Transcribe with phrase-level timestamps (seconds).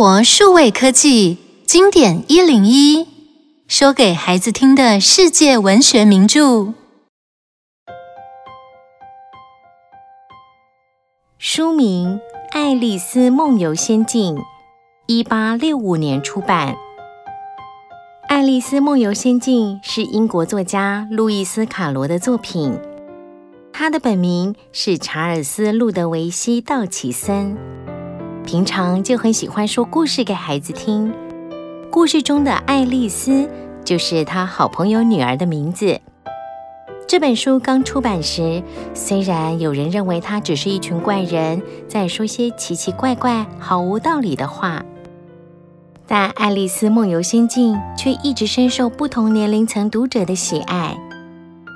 [0.00, 1.36] 活数位科技
[1.66, 3.06] 经典一零一，
[3.68, 6.72] 说给孩子听的世界文学名著。
[11.36, 12.18] 书名
[12.50, 14.36] 《爱丽丝梦游仙境》，
[15.06, 16.72] 一八六五年出版。
[18.26, 22.74] 《爱丽丝梦游仙境》是英国作家路易斯·卡罗的作品，
[23.70, 27.58] 他的本名是查尔斯·路德维希·道奇森。
[28.44, 31.12] 平常就很喜欢说故事给孩子听。
[31.90, 33.48] 故事中的爱丽丝
[33.84, 36.00] 就是他好朋友女儿的名字。
[37.06, 38.62] 这本书刚出版时，
[38.94, 44.84] 虽然有人认为它只是一群怪人在说些奇奇怪怪、毫无道理的话，
[46.06, 50.96] 但《爱丽丝梦游仙境》却一直深受不同年龄层读者的喜爱。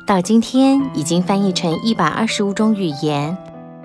[0.06, 3.37] 到今天，已经翻译成一百二十五种语言。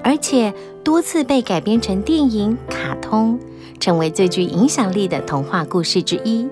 [0.04, 3.40] 而且多次被改编成电影、卡通，
[3.80, 6.48] 成为最具影响力的童话故事之一。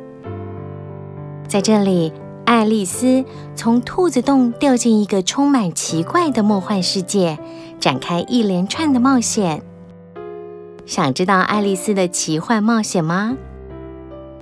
[1.47, 2.11] 在这里，
[2.45, 3.23] 爱丽丝
[3.55, 7.39] 从兔子洞掉进一个充满奇怪的梦幻世界，
[7.79, 9.61] 展开一连串的冒险。
[10.85, 13.37] 想知道爱丽丝的奇幻冒险吗？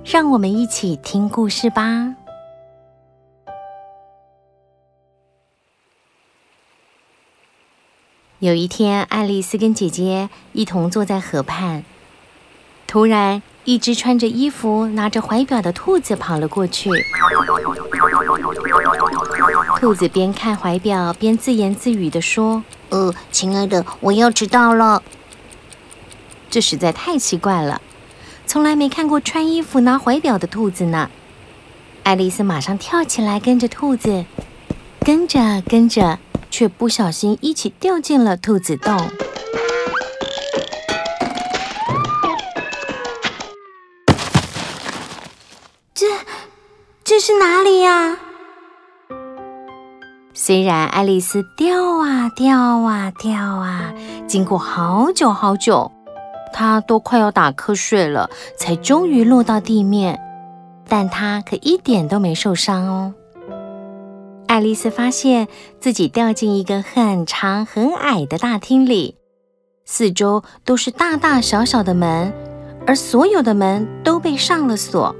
[0.04, 2.14] 让我们一起听故事吧。
[8.46, 11.82] 有一天，爱丽丝跟姐姐一同坐在河畔，
[12.86, 16.88] 突然，一只穿着衣服、拿着怀表的兔子跑了过去。
[19.80, 25.02] 兔子边看怀表边自言自语地说：“呃，亲爱的，我要迟到了。”
[26.48, 27.80] 这实在太奇怪了，
[28.46, 31.10] 从来没看过穿衣服拿怀表的兔子呢。
[32.04, 34.24] 爱丽丝马上跳起来跟着兔子，
[35.00, 36.20] 跟着跟着。
[36.56, 38.96] 却不小心一起掉进了兔子洞。
[45.92, 46.06] 这，
[47.04, 48.16] 这是哪里呀？
[50.32, 53.92] 虽然爱丽丝掉啊掉啊掉啊，
[54.26, 55.92] 经过好久好久，
[56.54, 60.18] 她都快要打瞌睡了，才终于落到地面，
[60.88, 63.12] 但她可一点都没受伤哦。
[64.56, 65.48] 爱丽丝发现
[65.80, 69.18] 自己掉进一个很长很矮的大厅里，
[69.84, 72.32] 四周都是大大小小的门，
[72.86, 75.14] 而所有的门都被上了锁。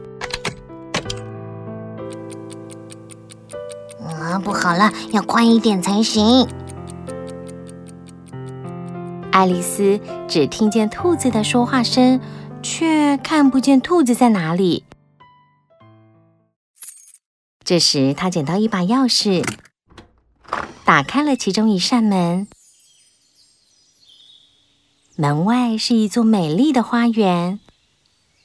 [4.01, 6.49] 啊，不好了，要快一点才行！
[9.33, 12.19] 爱丽丝只听见兔子的说话声，
[12.63, 14.86] 却看不见兔子在哪里。
[17.67, 19.45] 这时，他捡到一把钥匙，
[20.85, 22.47] 打开了其中一扇门。
[25.17, 27.59] 门外是一座美丽的花园。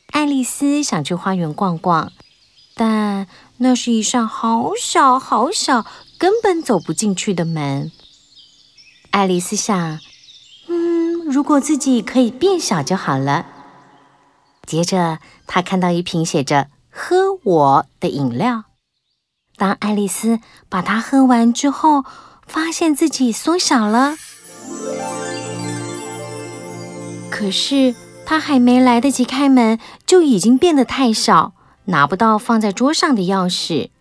[0.08, 2.12] 爱丽丝想去花园逛逛，
[2.74, 3.28] 但
[3.58, 5.86] 那是一扇好小好小，
[6.18, 7.92] 根本走不进去的门。
[9.12, 10.00] 爱丽丝想
[10.68, 13.46] ：“嗯，如果自己可以变小就好了。”
[14.66, 18.64] 接着，她看到一瓶写着“喝我”的饮料。
[19.62, 20.40] 当爱丽丝
[20.70, 22.04] 把它喝完之后，
[22.48, 24.16] 发现自己缩小了。
[27.30, 27.94] 可是
[28.26, 31.54] 她还没来得及开门，就已经变得太小，
[31.86, 33.92] 拿不到放在桌上的钥匙。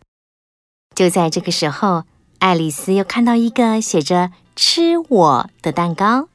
[0.94, 2.04] 就在这个时候，
[2.38, 6.30] 爱丽丝又看到一个写着“吃我”的蛋糕。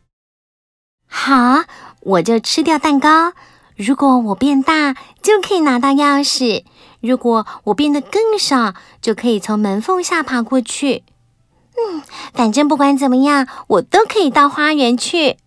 [1.08, 1.64] 好，
[2.02, 3.34] 我就吃掉蛋糕。
[3.76, 4.94] 如果我变大，
[5.24, 6.64] 就可以拿到钥匙。
[7.06, 11.04] 如果我变得更少，就可以从门缝下爬过去。
[11.78, 12.02] 嗯，
[12.34, 15.38] 反正不管怎么样，我都可以到花园去。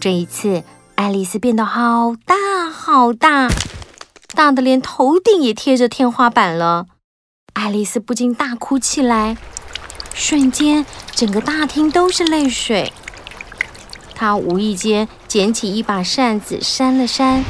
[0.00, 0.64] 这一次，
[0.96, 3.48] 爱丽丝变得好大好大，
[4.34, 6.86] 大的连头顶也贴着天花板了。
[7.54, 9.36] 爱丽丝不禁大哭起来，
[10.12, 12.92] 瞬间，整个大厅都是泪水。
[14.14, 17.44] 她无意间捡起一把扇子，扇了扇，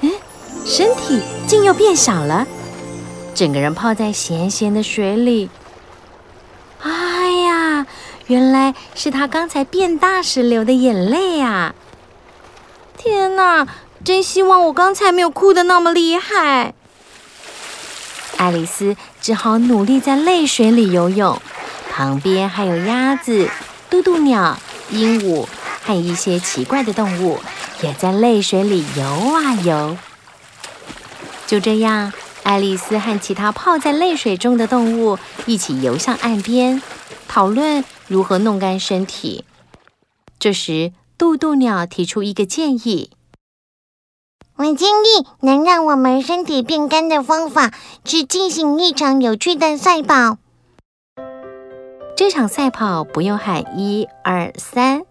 [0.00, 0.10] 嗯，
[0.64, 2.46] 身体竟又变小了，
[3.34, 5.50] 整个人泡在咸咸的水里。
[6.80, 7.86] 哎呀，
[8.28, 11.74] 原来是她刚才变大时流的眼泪啊！
[12.96, 13.66] 天哪，
[14.02, 16.72] 真希望我刚才没有哭得那么厉害。
[18.38, 21.42] 爱丽丝只好努力在泪水里游泳，
[21.92, 23.50] 旁边还有鸭子、
[23.90, 24.58] 渡渡鸟。
[24.90, 25.46] 鹦鹉
[25.88, 27.38] 和一些奇怪的动物
[27.80, 29.96] 也在泪水里游啊游。
[31.46, 32.12] 就这样，
[32.42, 36.82] 爱丽丝和其他泡在泪水中的动物一起游向岸边，
[37.26, 39.46] 讨论如何弄干身体。
[40.38, 43.12] 这时，渡渡鸟提出一个建议
[44.56, 47.72] ：“我建议能让我们身体变干的方法
[48.04, 50.36] 是进行一场有趣的赛跑。
[52.14, 55.02] 这场赛跑不用喊一二三，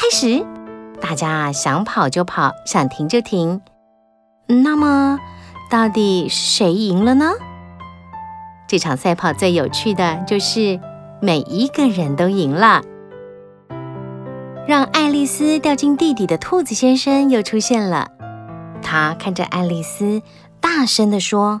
[0.00, 0.46] 开始！
[1.00, 3.60] 大家想跑就跑，想停就停。
[4.46, 5.18] 那么，
[5.68, 7.32] 到底谁赢了呢？”
[8.68, 10.78] 这场赛跑最有趣的就是
[11.20, 12.82] 每一个人都赢了。
[14.68, 18.06] 让爱丽丝掉进地底的兔子先生又出现了，
[18.80, 20.22] 他看着爱丽丝，
[20.60, 21.60] 大声地说：“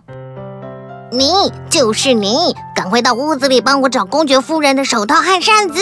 [1.10, 5.80] 你就是你，赶快到屋子里帮我找公爵夫人的手套和扇子。”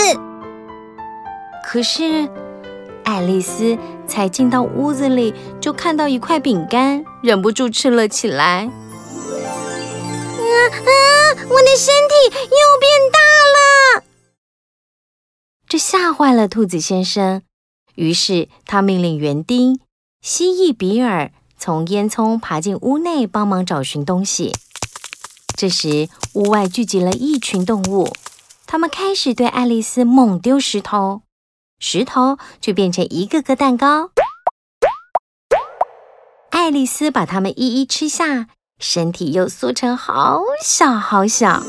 [1.63, 2.31] 可是，
[3.07, 8.65] 爱丽丝才进到屋子里，就看到一块饼干，忍不住吃了起来。
[8.67, 8.71] 啊
[10.69, 10.91] 啊！
[11.49, 13.19] 我的身体又变大
[13.55, 14.05] 了，
[15.69, 17.43] 这吓坏了兔子先生。
[17.95, 19.79] 于是他命令园丁
[20.21, 24.53] 蜥蜴比尔从烟囱爬进屋内帮忙找寻东西。
[25.57, 28.13] 这时屋外聚集了一群动物，
[28.67, 31.23] 他们开始对爱丽丝猛丢石头，
[31.79, 34.11] 石头就变成一个个蛋糕。
[36.51, 38.49] 爱丽丝把它们一一吃下。
[38.79, 41.63] 身体又缩成好小好小，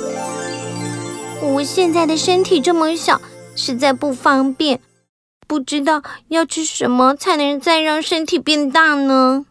[1.42, 3.22] 我现在的身体这么小，
[3.56, 4.82] 实在不方便，
[5.48, 9.46] 不知道要吃什么才能再让身体变大呢？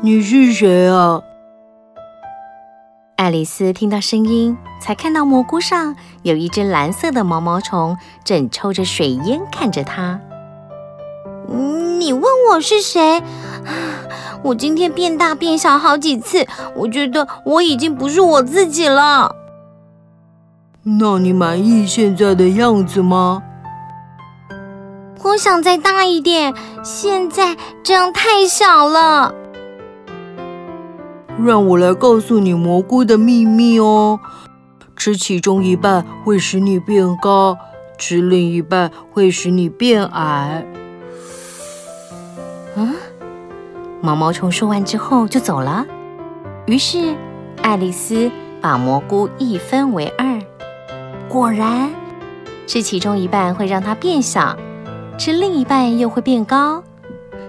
[0.00, 1.20] 你是谁啊？
[3.18, 10.20] 爱丽丝听到声音，才看到蘑菇上有一只蓝色的毛毛虫，正抽着水烟看着她。
[11.98, 13.20] 你问我是谁？
[14.44, 19.34] 我今天变大变小好几次，我觉得我已经不是我自己了。
[20.84, 23.42] 那你满意现在的样子吗？
[25.24, 26.54] 我想再大一点，
[26.84, 29.34] 现在这样太小了。
[31.42, 34.18] 让我来告诉你蘑菇的秘密哦，
[34.96, 37.56] 吃其中一半会使你变高，
[37.96, 40.66] 吃另一半会使你变矮。
[42.74, 42.94] 嗯，
[44.00, 45.86] 毛毛虫说完之后就走了。
[46.66, 47.14] 于是，
[47.62, 48.30] 爱丽丝
[48.60, 50.38] 把蘑菇一分为二。
[51.28, 51.90] 果然，
[52.66, 54.56] 吃其中一半会让它变小，
[55.16, 56.82] 吃另一半又会变高。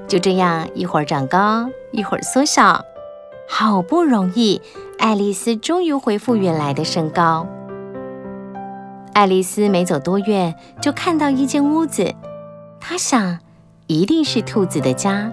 [0.08, 2.84] 就这样，一会儿长高，一会儿缩小。
[3.50, 4.62] 好不容易，
[5.00, 7.48] 爱丽丝终于恢复原来的身高。
[9.14, 12.14] 爱丽丝没走多远，就看到一间屋子。
[12.80, 13.40] 她想。
[13.92, 15.32] 一定是兔子的家，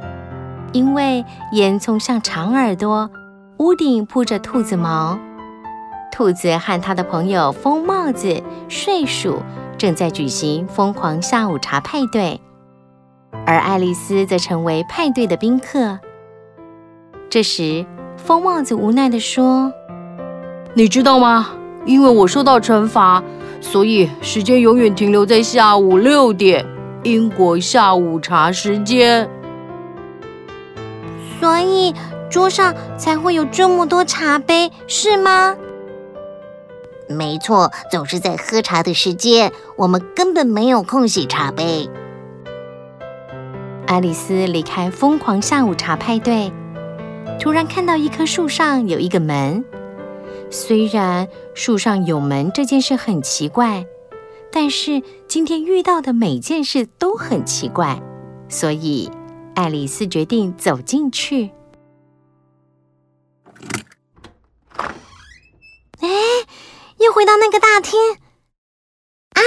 [0.73, 1.23] 因为
[1.53, 3.11] 烟囱像长耳朵，
[3.59, 5.19] 屋顶铺着兔子毛。
[6.11, 9.43] 兔子和他的朋友疯帽子、睡鼠
[9.77, 12.41] 正在举行疯狂下午茶派对，
[13.45, 15.99] 而爱丽丝则成为派对的宾客。
[17.29, 17.85] 这时，
[18.27, 19.73] 疯帽子无奈地说
[20.75, 21.51] ：“你知道吗？
[21.85, 23.23] 因为我受到惩罚，
[23.61, 26.67] 所以时间永远停留在下午六点。”
[27.05, 29.31] 英国下午茶时间，
[31.39, 31.95] 所以
[32.29, 35.55] 桌上才会有这么多茶杯，是吗？
[37.09, 41.89] 没错，总是在喝茶的时间，我们根本没有空洗茶杯。
[43.87, 46.51] 爱丽丝离开疯狂下午茶派对，
[47.39, 49.65] 突然看到一棵树上有一个门。
[50.51, 53.87] 虽然树上有门这件事很奇怪。
[54.53, 58.01] 但是今天遇到的每件事都很奇怪，
[58.49, 59.11] 所以
[59.55, 61.51] 爱丽丝决定走进去。
[66.01, 66.09] 哎，
[66.99, 68.01] 又回到那个大厅
[69.35, 69.43] 啊！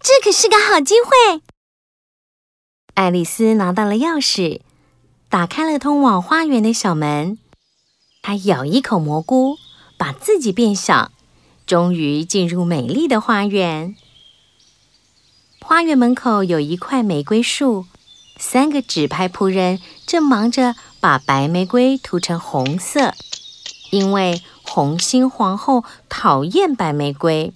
[0.00, 1.42] 这可是个好机会。
[2.94, 4.62] 爱丽丝拿到了钥匙，
[5.30, 7.38] 打开了通往花园的小门。
[8.20, 9.56] 他咬一口蘑菇，
[9.96, 11.12] 把自己变小，
[11.64, 13.94] 终于进入美丽的花园。
[15.60, 17.86] 花园门口有一块玫瑰树，
[18.38, 23.14] 三个纸牌仆人正忙着把白玫瑰涂成红色，
[23.92, 27.52] 因为红心皇后讨厌白玫瑰。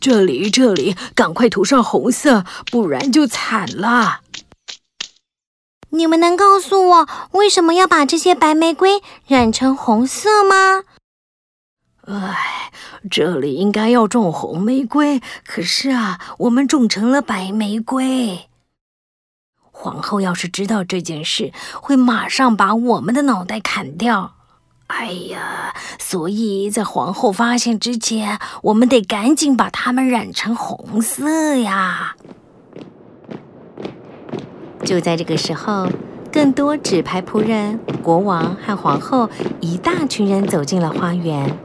[0.00, 4.22] 这里，这里，赶快涂上红色，不然就惨了。
[5.96, 10.82] 你们能告诉我为什么要把这些白玫瑰染成红色吗？
[12.06, 12.70] 唉，
[13.10, 18.48] 这里应该要种红玫瑰，可是啊，我们种成了白玫瑰。
[19.72, 24.34] 皇后要是知道这件事，会马上把我们的脑袋砍掉。
[24.88, 32.16] 哎呀，所以在皇后发现之前，我们得赶紧把它们染成红色呀！
[34.86, 35.88] 就在这个时候，
[36.32, 39.28] 更多纸牌仆人、国王和皇后
[39.60, 41.58] 一大群人走进了花园，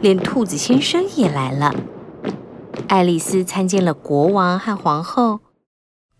[0.00, 1.74] 连兔子先生也来了。
[2.88, 5.40] 爱丽丝参见了国王和皇后。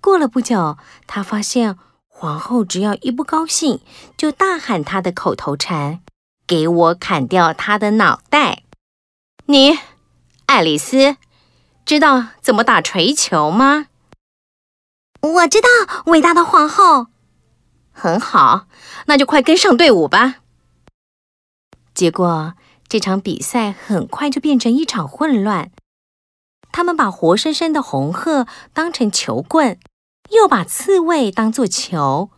[0.00, 1.76] 过了不久，她发现
[2.08, 3.80] 皇后只要一不高兴，
[4.16, 6.00] 就大喊她的口头禅。
[6.44, 8.64] 给我砍掉他的脑袋！
[9.46, 9.78] 你，
[10.46, 11.16] 爱丽丝，
[11.86, 13.86] 知道怎么打槌球吗？
[15.22, 15.68] 我知道，
[16.06, 17.06] 伟大的皇后。
[17.92, 18.66] 很好，
[19.06, 20.40] 那就快跟上队伍吧。
[21.94, 22.54] 结果，
[22.88, 25.70] 这场比赛很快就变成一场混乱。
[26.72, 29.78] 他们把活生生的红鹤当成球棍，
[30.30, 32.30] 又把刺猬当作球。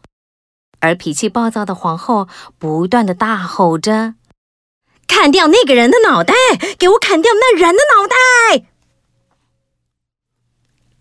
[0.80, 4.16] 而脾气暴躁的皇后不断的大吼着
[5.08, 6.34] ：“砍掉那个人的脑袋！
[6.78, 8.66] 给我砍掉那人的脑袋！”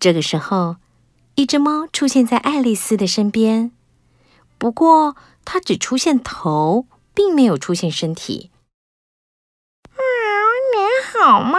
[0.00, 0.76] 这个时候，
[1.36, 3.72] 一只猫出现在爱丽丝的身边，
[4.56, 8.50] 不过它只出现头，并没有出现身体。
[9.90, 9.98] “喵，
[10.72, 11.58] 你好吗？”“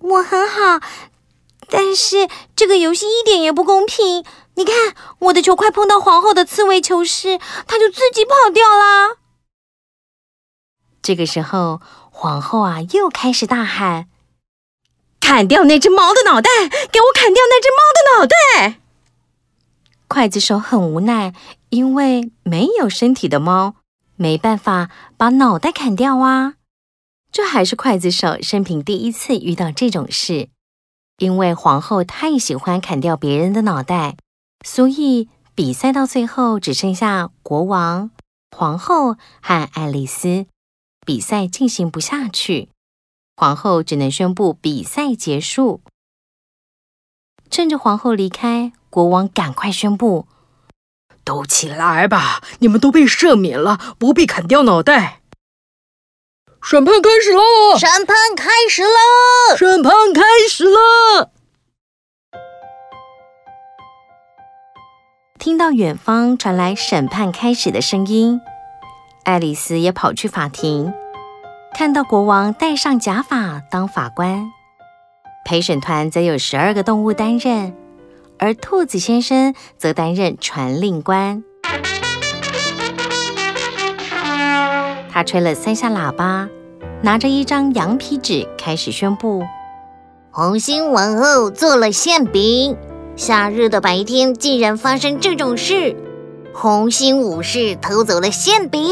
[0.00, 0.80] 我很好，
[1.68, 4.24] 但是这个游戏一点也不公平。”
[4.58, 4.74] 你看，
[5.20, 9.18] 我的球快碰到皇后的刺猬球时，它就自己跑掉了。
[11.00, 11.80] 这个时候，
[12.10, 14.08] 皇后啊又开始大喊
[15.20, 16.50] ：“砍掉那只猫的脑袋！
[16.90, 18.80] 给我砍掉那只猫的脑袋！”
[20.08, 21.34] 刽子手很无奈，
[21.68, 23.74] 因为没有身体的猫，
[24.16, 26.54] 没办法把脑袋砍掉啊。
[27.30, 30.48] 这还是刽子手生平第一次遇到这种事，
[31.18, 34.16] 因为皇后太喜欢砍掉别人的脑袋。
[34.64, 38.10] 所以比赛到最后只剩下国王、
[38.56, 40.46] 皇后和爱丽丝，
[41.04, 42.70] 比赛进行不下去，
[43.40, 45.80] 皇后只能宣布比赛结束。
[47.48, 50.26] 趁着皇后离开，国王赶快宣布
[51.22, 55.20] ：“都起来吧，你们都被赦免了，不必砍掉脑袋。”
[56.60, 57.78] 审判开始喽！
[57.78, 59.56] 审判开始喽！
[59.56, 61.30] 审判开始了！
[65.38, 68.40] 听到远方传来审判开始的声音，
[69.22, 70.92] 爱丽丝也跑去法庭，
[71.78, 74.50] 看到国王戴上假发当法官，
[75.44, 77.72] 陪审团则有十二个动物担任，
[78.36, 81.44] 而兔子先生则担任传令官。
[85.08, 86.48] 他吹了三下喇叭，
[87.00, 89.44] 拿着一张羊皮纸开始宣布：
[90.32, 92.76] 红心王后做了馅饼。
[93.14, 95.94] 夏日的白天竟然发生这种事！
[96.52, 98.82] 红心武士偷走了馅饼。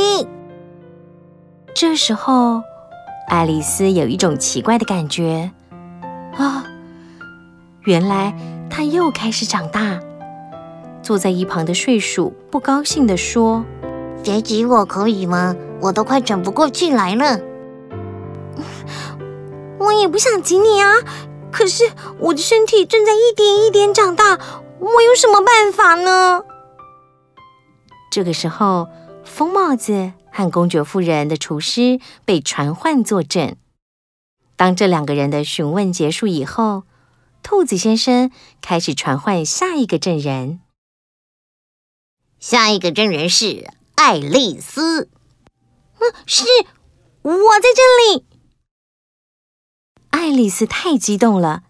[1.75, 2.63] 这时候，
[3.29, 5.51] 爱丽丝有一种奇怪的感觉
[6.37, 6.65] 啊！
[7.85, 8.35] 原来
[8.71, 9.99] 她又开始长大。
[11.03, 13.65] 坐在一旁的睡鼠不高兴地说
[14.25, 15.55] ：“别挤我可以吗？
[15.81, 17.39] 我都快喘不过气来了。”
[19.79, 20.95] 我也不想挤你啊。
[21.53, 21.85] 可是
[22.19, 24.39] 我的身体正在一点一点长大，
[24.79, 26.43] 我有什么办法呢？
[28.11, 28.89] 这个时候，
[29.25, 33.57] 疯帽子和公爵夫人的厨师被传唤作证。
[34.55, 36.83] 当这两个人的询问结束以后，
[37.43, 40.61] 兔子先生开始传唤下一个证人。
[42.39, 45.09] 下一个证人是爱丽丝。
[46.01, 46.45] 嗯，是，
[47.23, 48.27] 我在这里。
[50.11, 51.63] 爱丽丝太激动了，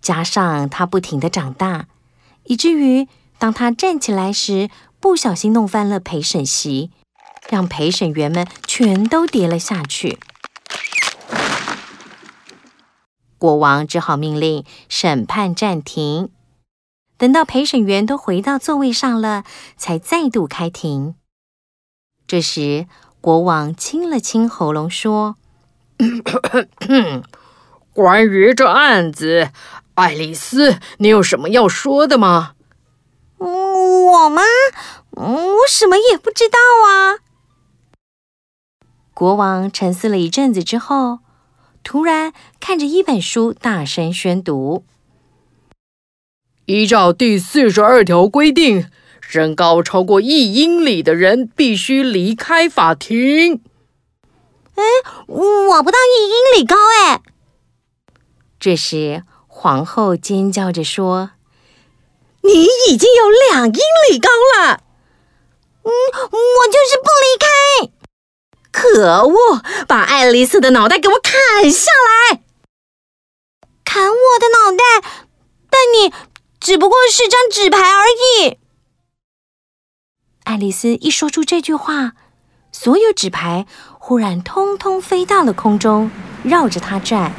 [0.00, 1.88] 加上她不停的长大，
[2.44, 3.06] 以至于
[3.38, 6.90] 当她站起来时，不小心弄翻了陪审席，
[7.48, 10.18] 让陪审员们全都跌了下去。
[13.38, 16.30] 国王只好命令审判暂停，
[17.16, 19.44] 等到陪审员都回到座位上了，
[19.76, 21.14] 才再度开庭。
[22.26, 22.86] 这时，
[23.20, 25.36] 国王清了清喉咙说。
[27.92, 29.50] 关于这案子，
[29.94, 32.54] 爱丽丝，你有什么要说的吗？
[33.38, 34.42] 我吗？
[35.10, 37.18] 我什么也不知道啊。
[39.18, 41.18] 国王沉思了一阵子之后，
[41.82, 44.84] 突然看着一本书，大声宣读
[46.66, 48.88] ：“依照第四十二条规定，
[49.20, 53.60] 身高超过一英里的人必须离开法庭。”
[54.78, 54.84] 哎，
[55.26, 57.20] 我不到一英里高哎。
[58.60, 61.32] 这时，皇后尖叫着说
[62.42, 63.80] ：“你已经有两英
[64.12, 64.84] 里高了
[65.82, 67.48] ！”“嗯，我就是不离开。”
[68.80, 69.60] 可恶！
[69.88, 71.90] 把爱丽丝的脑袋给我砍下
[72.30, 72.42] 来！
[73.84, 75.08] 砍我的脑袋？
[75.68, 76.14] 但你
[76.60, 78.58] 只不过是张纸牌而已。
[80.44, 82.12] 爱丽丝一说出这句话，
[82.70, 83.66] 所有纸牌
[83.98, 86.10] 忽然通通飞到了空中，
[86.44, 87.32] 绕着她转，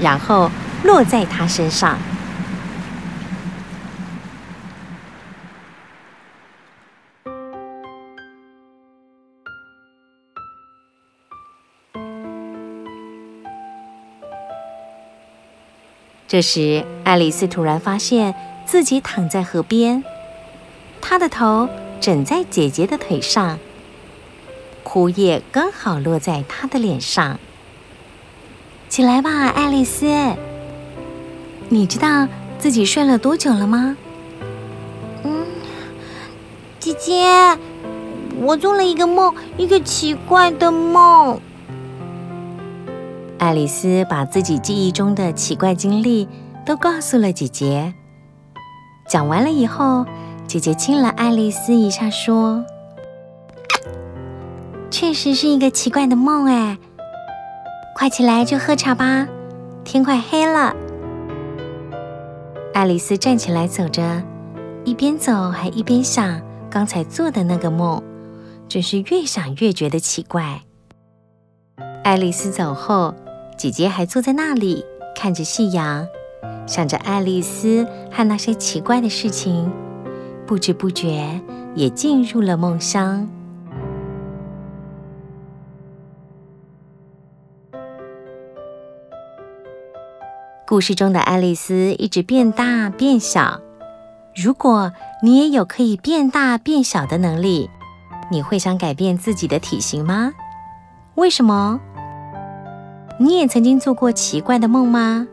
[0.00, 0.50] 然后
[0.84, 1.98] 落在她身上。
[16.28, 20.02] 这时，爱丽丝突然发现自己躺在河边，
[21.00, 21.68] 她的头
[22.00, 23.60] 枕在姐姐的腿上，
[24.82, 27.38] 枯叶刚好落在她的脸上。
[28.88, 30.06] 起来吧，爱丽丝，
[31.68, 32.26] 你知道
[32.58, 33.96] 自己睡了多久了吗？
[35.22, 35.46] 嗯，
[36.80, 37.56] 姐姐，
[38.40, 41.40] 我做了一个梦，一个奇怪的梦。
[43.38, 46.26] 爱丽丝把自己记忆中的奇怪经历
[46.64, 47.94] 都告诉了姐姐。
[49.06, 50.04] 讲完了以后，
[50.46, 52.64] 姐姐亲了爱丽丝一下，说
[54.90, 56.78] ：“确实是一个奇怪的梦哎，
[57.94, 59.28] 快起来就喝茶吧，
[59.84, 60.74] 天快黑了。”
[62.72, 64.22] 爱丽丝站起来走着，
[64.84, 66.40] 一边走还一边想
[66.70, 68.02] 刚才做的那个梦，
[68.66, 70.62] 真是越想越觉得奇怪。
[72.02, 73.14] 爱丽丝走后。
[73.56, 74.84] 姐姐还坐在那里
[75.14, 76.06] 看着夕阳，
[76.66, 79.72] 想着爱丽丝和那些奇怪的事情，
[80.46, 81.40] 不知不觉
[81.74, 83.26] 也进入了梦乡。
[90.68, 93.60] 故事中的爱丽丝一直变大变小。
[94.34, 97.70] 如果你也有可以变大变小的能力，
[98.30, 100.34] 你会想改变自己的体型吗？
[101.14, 101.80] 为什么？
[103.18, 105.26] 你也曾经做过奇怪的梦吗？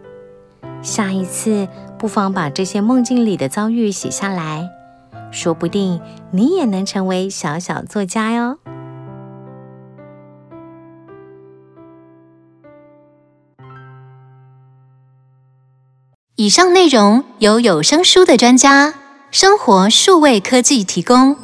[0.82, 1.67] 下一次
[1.98, 4.69] 不妨把这些梦境里的遭遇写下来，
[5.32, 8.58] 说不定你也能成为小小作家哟。
[16.36, 18.93] 以上内容由有声书的专家
[19.30, 21.38] 生活数位科技提供。